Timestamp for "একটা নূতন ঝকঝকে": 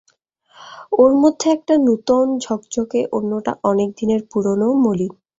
1.51-2.99